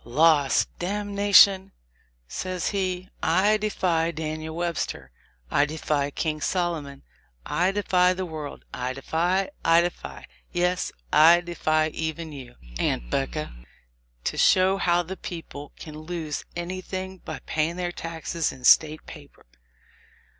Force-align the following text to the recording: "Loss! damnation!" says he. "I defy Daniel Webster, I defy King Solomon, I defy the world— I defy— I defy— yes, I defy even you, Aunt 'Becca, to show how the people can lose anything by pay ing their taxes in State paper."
"Loss! 0.03 0.65
damnation!" 0.79 1.71
says 2.27 2.69
he. 2.69 3.07
"I 3.21 3.57
defy 3.57 4.09
Daniel 4.09 4.55
Webster, 4.55 5.11
I 5.51 5.65
defy 5.65 6.09
King 6.09 6.41
Solomon, 6.41 7.03
I 7.45 7.69
defy 7.71 8.13
the 8.13 8.25
world— 8.25 8.65
I 8.73 8.93
defy— 8.93 9.49
I 9.63 9.81
defy— 9.81 10.25
yes, 10.51 10.91
I 11.13 11.41
defy 11.41 11.89
even 11.89 12.31
you, 12.31 12.55
Aunt 12.79 13.11
'Becca, 13.11 13.53
to 14.23 14.37
show 14.39 14.77
how 14.77 15.03
the 15.03 15.17
people 15.17 15.71
can 15.77 15.95
lose 15.99 16.45
anything 16.55 17.19
by 17.19 17.37
pay 17.45 17.69
ing 17.69 17.75
their 17.75 17.91
taxes 17.91 18.51
in 18.51 18.63
State 18.65 19.05
paper." 19.05 19.45